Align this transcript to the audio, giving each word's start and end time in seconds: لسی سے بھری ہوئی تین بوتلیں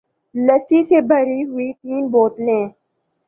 لسی 0.35 0.79
سے 0.89 0.97
بھری 1.09 1.41
ہوئی 1.49 1.71
تین 1.81 2.03
بوتلیں 2.11 2.65